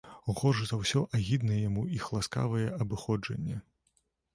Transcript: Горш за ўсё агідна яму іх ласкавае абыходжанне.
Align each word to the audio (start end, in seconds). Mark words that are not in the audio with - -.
Горш 0.37 0.61
за 0.69 0.79
ўсё 0.79 1.03
агідна 1.19 1.61
яму 1.67 1.85
іх 2.01 2.11
ласкавае 2.19 2.67
абыходжанне. 2.83 3.65